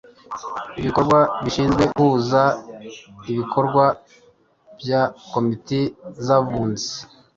[0.79, 2.41] ibikorwa bishinzwe guhuza
[3.31, 3.85] ibikorwa
[4.79, 5.79] bya komite
[6.25, 6.93] z abunzi